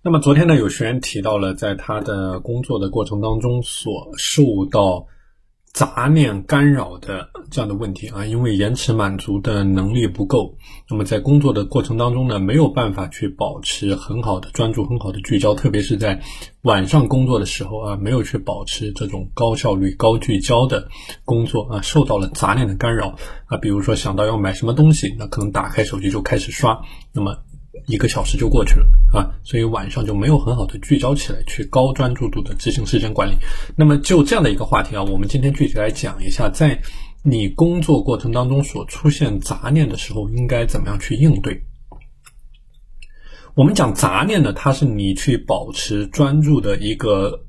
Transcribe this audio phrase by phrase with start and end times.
[0.00, 5.04] 那么昨天呢，有学员提到了在他的工作的过程当中所受到
[5.74, 10.56] 杂念干扰的这样的问题啊，因为延迟满足的能力不够，
[10.88, 16.22] 那么在工作的过程当中呢，没有办法去保持很好的专注、很好的聚焦，特别是在
[16.62, 20.88] 晚上工作的时候啊，没有去保持这种高效率、高聚焦的
[21.24, 26.80] 工作啊，受到了杂念的干扰啊，比如说想到要买什么东西，那可能打开手机就开始刷，
[27.12, 27.36] 那么。
[27.86, 33.34] 一个小时就过去了啊，所以晚上就没有很好的聚焦起来，去高专注度的执行时间管理。
[33.76, 36.80] 那么就这样的一个话题啊，我们今天具体来讲一下，在
[37.22, 41.62] 你工作过程当中所出现杂念的时候，应该怎么样去应对？
[43.54, 47.44] 我们讲杂念呢，它是你去保持专注的一个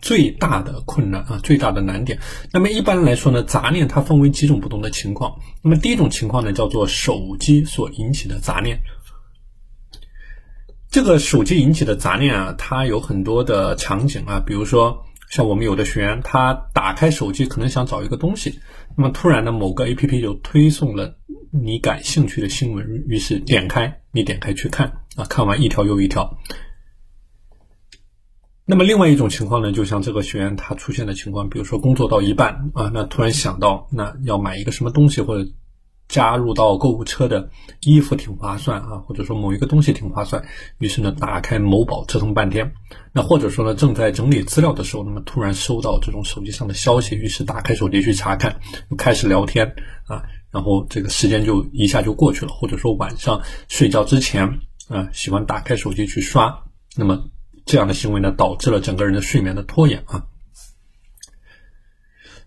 [0.00, 2.18] 最大的困难啊，最大的难点。
[2.50, 5.36] 那么一般来说呢，杂念它分为几种不同的情况。
[5.62, 8.80] 那么第一种情况呢，叫做手机所引起的杂念。
[10.94, 18.60] 这个手机引起的杂念啊，它有很多的场景啊，比如说像我们有的学员，他打开手机可能想找一个东西，
[18.96, 21.16] 那么突然呢，某个 A P P 就推送了
[21.50, 26.38] 你感兴趣的新闻，于是点开，你点开去看啊，看完一条又一条。
[28.64, 35.50] 那么另外一种情况呢，就像这个学员他出现的情况，比如说工作到一半啊，那突然想到那要买一个什么东西或者。
[36.08, 40.44] 加入到购物车的衣服挺划算啊，或者说某一个东西挺划算，
[40.78, 42.72] 于是呢打开某宝折腾半天。
[43.12, 48.60] 那或者说呢正在整理资料的时候，那么突然收到这种手机上的消息，于是打开手机去查看，
[48.98, 49.74] 开始聊天
[50.06, 52.52] 啊，然后这个时间就一下就过去了。
[52.52, 56.64] 或者说晚上睡觉之前啊，喜欢打开手机去刷，
[56.96, 57.30] 那么
[57.64, 60.26] 这样的行为呢导致了整个人的睡眠的拖延啊。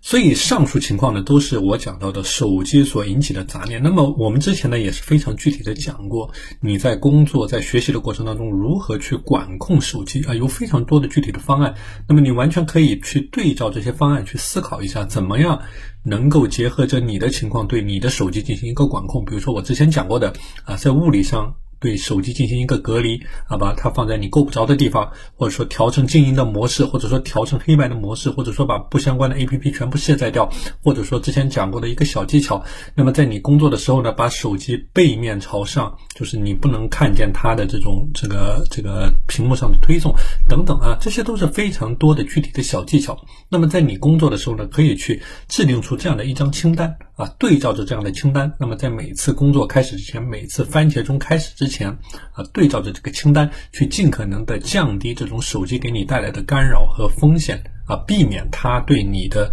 [0.08, 3.83] 所以上述情况呢，都是我讲到的手机所引起的杂念。
[3.83, 10.33] 那么我们之前呢也是非常具体的讲过，你在工作、在学习的过程当中，如何去管控手机啊？
[10.33, 11.75] 有非常多的具体的方案。
[12.08, 15.61] 那么你完全可以去对照这些方案去思考一下，怎么样
[16.06, 19.25] 能够结合着你的情况，对你的手机进行一个管控。
[19.25, 20.31] 比如说我之前讲过的
[20.63, 21.53] 啊，在物理上。
[21.80, 30.50] 对手机进行一个隔离啊，把它放在你够不着的地方，或者说调成静音的模式，或者说调成黑白的模式，或者说把不相关的 APP 全部卸载掉，
[30.84, 32.64] 或者说之前讲过的一个小技巧，
[32.96, 40.14] 那么在你工作的时候呢，把手机背面朝上，就是你不能看见它的这种这个这个屏幕上的推送
[40.48, 43.18] 等等啊，这些都是非常多的具体的小技巧。
[43.50, 51.89] 那么在你工作的时候呢，可以去制定出这样的一张清单啊，对照着这样的清单，那么在每次工作开始之前，每次番茄钟开始之前
[52.31, 59.50] 啊，对照着这个清单去尽可能的降低这种手机给你带来的干扰和风险啊，避免它对你的，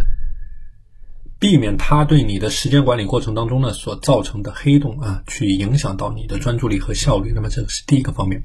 [1.39, 7.31] 避免它对你的时间管理过程当中呢所造成的黑洞啊，去影响到你的专注力和效率。
[7.33, 8.43] 那么这个是第一个方面。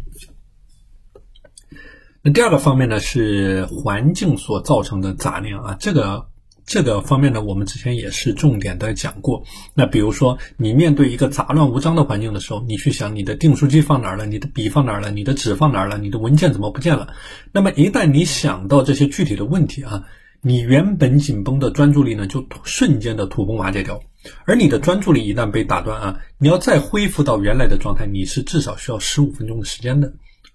[2.22, 6.29] 那第二个方面呢是环境所造成的杂念啊，这个。
[6.70, 9.42] 这个方面呢，我们之前也是重点的讲过。
[9.74, 17.12] 那比如说，你面对一个杂乱无章的环境的时候，你去想你的订书机放哪儿了，你的笔放哪儿了，你的纸放哪儿了，你的文件怎么不见了？
[17.50, 20.04] 那么一旦你想到这些具体的问题啊，
[20.42, 24.00] 你原本紧绷的专注力呢，就瞬间的土崩瓦解掉。
[24.44, 30.12] 而你的专注力一旦被打断啊，你要再恢复到原来的状态，你是至少需要十五分钟的时间的。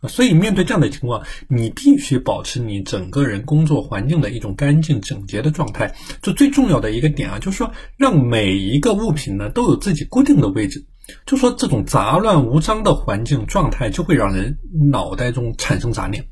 [0.08, 5.94] 所以，面对这样的情况，你必须保持你整个人工作环境的一种干净整洁的状态。
[6.22, 10.86] 就最重要的一个点啊，就是说，让每一个物品呢都有自己固定的位置。
[11.26, 14.58] 就说这种杂乱无章的环境状态，就会让人
[14.92, 16.26] 脑袋中产生杂念。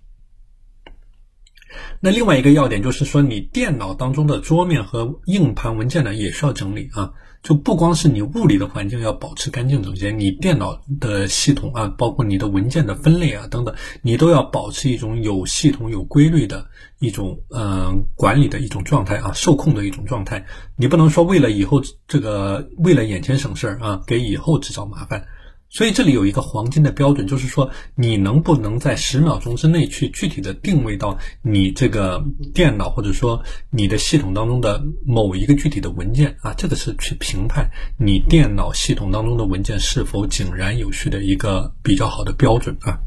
[2.00, 7.14] 那另外一个要点就是说，你电脑当中的桌面和硬盘文件呢，也需要整理啊。
[7.42, 16.66] 就不光是你物理的环境要保持干净整洁，你电脑的系统啊，包括你的文件的分类啊等等，你都要保持一种有系统、有规律的
[17.00, 20.46] 一种嗯管理的一种状态啊，受控的一种状态。
[20.78, 25.26] 你不能说为了以后这个为了眼前省事儿啊，给以后制造麻烦。
[25.74, 37.68] 所以这里有一个黄金的标准，就是说你能不能在十秒钟之内去具体的定位到你这个电脑或者说你的系统当中的某一个具体的文件啊，这个是去评判
[37.98, 43.00] 你电脑系统当中的文件是否井然有序的一个比较好的标准啊。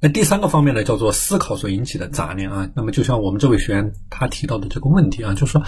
[0.00, 2.68] 那第三个方面呢，叫做思考所引起的杂念啊。
[2.74, 5.62] 那么就像我们这位学员他提到的这个问题啊，就是说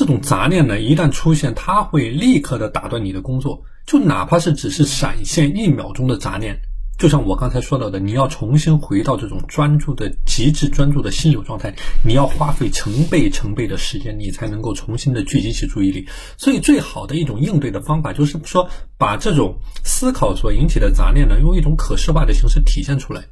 [0.00, 3.64] 这种杂念呢，一旦出现，它会立刻的打断你的工作。
[3.84, 6.58] 就哪怕是只是闪现一秒钟的杂念，
[6.96, 16.08] 就像我刚才说到的，你要重新回到这种专注的极致专注的心流状态，你要花费成倍成倍的时间，你才能够重新的聚集起注意力。
[16.38, 23.24] 所以，最好的一种应对的方法，就是说把这种思考所引起的杂念呢，用一种可视化的形式体现出来，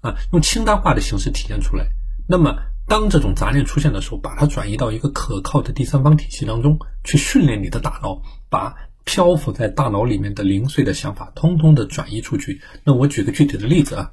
[0.00, 1.86] 啊，用清单化的形式体现出来。
[2.26, 2.56] 那么，
[2.86, 8.74] 当这种杂念出现的时候，把它转移到一个可靠的第三方体系当中去训练你的大脑，把。
[9.08, 12.60] 漂浮在大脑里面的零碎的想法，通通的转移出去。
[12.82, 14.10] 那我举个具体的例子啊，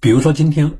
[0.00, 0.78] 比如说今天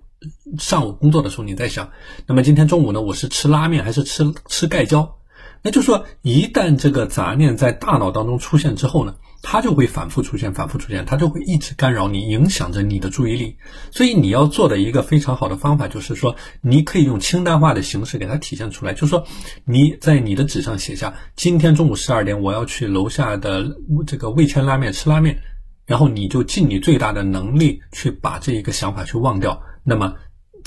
[0.59, 1.91] 上午工作的时候，你在想，
[2.27, 5.19] 那么今天中午呢，我是吃拉面还是吃吃盖浇？
[5.61, 9.17] 那就说，一旦这个杂念在大脑当中出现之后呢？
[9.43, 13.56] 它就会反复出现，反复出现，它就会一直干扰你，影响着你的注意力。
[13.90, 18.93] 所以你要做的一个非常好的方法，就是说，你可以用清单化的形式给它体现出来。
[18.93, 19.25] 就是说，
[19.64, 23.64] 你在你的纸上写下，今天中午十二点我要去楼下的
[24.06, 25.38] 这个味千拉面吃拉面，
[25.87, 29.62] 然后你就尽你最大的能力去把这一个想法去忘掉。
[29.84, 30.14] 那么。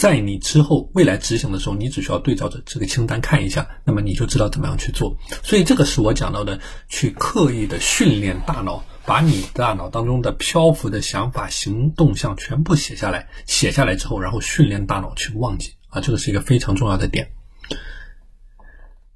[0.02, 5.16] 在你之后未来执行的时候，你只需要对照着这个清单看一下，那么你就知道怎么样去做。
[5.44, 6.60] 所以这个是我讲到的，
[6.90, 13.28] 去刻意的训练大脑，把你大脑当中的漂浮的想法、行动项全部写下来。
[13.46, 17.34] 写下来之后，然后训练大脑去忘记啊，这个是一个非常重要的点。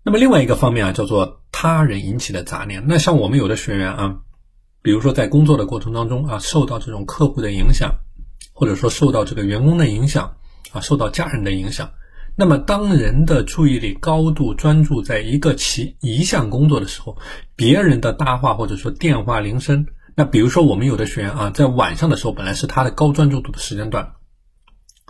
[0.03, 2.85] 那么另外一个方面啊，叫做他人引起的杂念。
[2.87, 4.17] 那像我们有的学员啊，
[4.83, 7.95] 比如说在工作的过程当中啊，受到这种客户的影响，
[8.53, 10.37] 或者说受到这个员工的影响。
[10.75, 11.89] 啊，受到家人的影响，
[12.35, 17.17] 那么当人的注意力高度专注在一个其一项工作的时候，
[17.55, 24.11] 别人的搭话或者说电话铃声，那比如说我们有的学员啊，在晚上的时候本来是他的高专注度的时间段，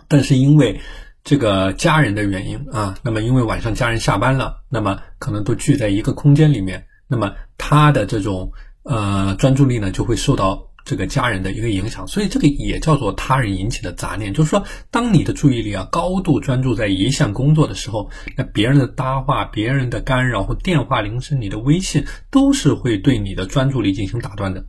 [0.06, 0.80] 但是因为
[1.24, 8.52] 这个家人的原因啊，那么因为晚上家人下班了，那么可能都聚在一个空间里面，那么他的这种
[8.84, 10.65] 呃专注力呢就会受到。
[10.86, 14.32] 这个家人的一个影响，所以这个也叫做他人引起的杂念。
[14.32, 24.64] 就是说，当你的注意力啊高度专注在一项工作的时候，那别人的搭话、别人的干扰或电话铃声、你的微信，都是会对你的专注力进行打断的。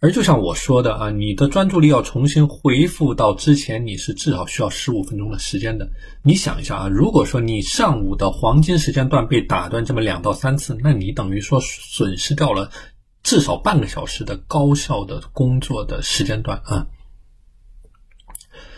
[0.00, 5.88] 而就像我说的啊，你的专注力要重新恢复到之前，你是至少需要十五分钟的时间的。
[6.22, 12.70] 你想一下啊，如果说你上午的黄金时间段被打断这么两到三次，那你等于说损失掉了。
[13.24, 16.86] 至少半个小时的高效的工作的时间段啊，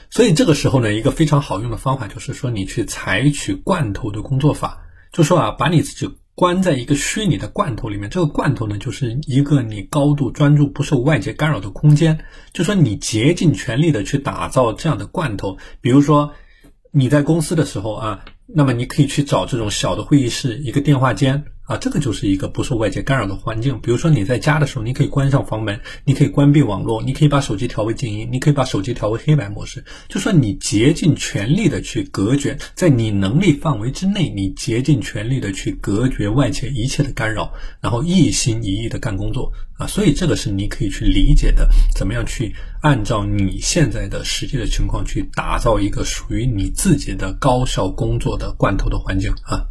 [0.08, 16.32] 所以这个时候呢，一个非常好用的方法就是说，你去采取罐头的工作法，就说啊，把你自己关在一个虚拟的罐头里面，这个罐头呢，就是一个你高度专注、不受外界干扰的空间，就说你竭尽全力的去打造这样的罐头，比如说
[16.92, 21.46] 你在公司的时候啊，那么你可以去找这种小的会议室，一个电话间。
[21.66, 23.80] 啊，这个就是一个不受外界干扰的环境。
[23.80, 29.84] 比如说你在家的时候，你可以关上房门，你可以关闭网络，你可以把手机调为静音，你可以把手机调为黑白模式。
[30.08, 39.88] 就说你竭尽全力的去隔绝，在你能力范围之内，你竭尽全力的去隔绝外界一切的干扰，然后一心一意的干工作啊。
[39.88, 49.66] 所以这个是你可以去理解的，怎么样去按照你现在的实际的情况去打造一个属于你自己的高效工作的罐头的环境啊。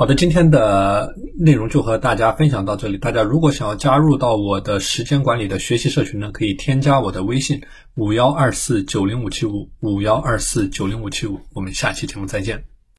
[0.00, 2.96] 好的，今天的内容就和大家分享到这里。
[2.96, 7.60] 大家如果想要加入到我的时间管理的学习社群呢，可以添加我的微信
[7.96, 11.38] 五幺二四九零五七五五幺二四九零五七五。
[11.52, 12.64] 我们下期节目再见。